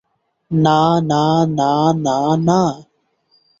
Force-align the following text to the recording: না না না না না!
না 0.51 0.79
না 1.09 1.23
না 1.57 1.71
না 2.05 2.17
না! 2.47 2.61